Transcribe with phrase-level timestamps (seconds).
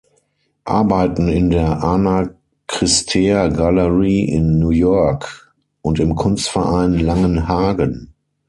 [0.65, 2.29] Arbeiten in der Ana
[2.65, 8.11] Cristea Gallery in New York und im Kunstverein Langenhagen.